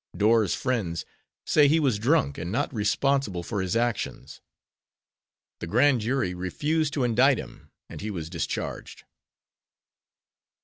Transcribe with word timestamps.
Dorr's 0.17 0.55
friends 0.55 1.05
say 1.45 1.67
he 1.67 1.79
was 1.79 1.99
drunk 1.99 2.39
and 2.39 2.51
not 2.51 2.73
responsible 2.73 3.43
for 3.43 3.61
his 3.61 3.75
actions. 3.75 4.41
The 5.59 5.67
grand 5.67 6.01
jury 6.01 6.33
refused 6.33 6.93
to 6.93 7.03
indict 7.03 7.37
him 7.37 7.69
and 7.87 8.01
he 8.01 8.09
was 8.09 8.27
discharged. 8.27 9.03